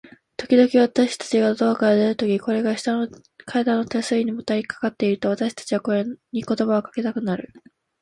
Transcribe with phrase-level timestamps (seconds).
[0.35, 3.07] ときどき、私たちがドアから出るとき、これが下の
[3.45, 7.53] 階段の手すりにもたれかかっていると、私たちはこれに言葉をかけたくなる。